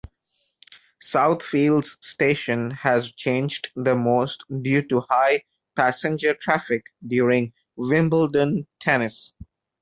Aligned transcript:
Southfields 0.99 2.03
Station 2.03 2.71
has 2.71 3.11
changed 3.13 3.71
the 3.75 3.95
most 3.95 4.43
due 4.63 4.81
to 4.81 5.01
high 5.07 5.43
passenger 5.75 6.33
traffic 6.33 6.81
during 7.05 7.53
Wimbledon 7.75 8.65
Tennis. 8.79 9.35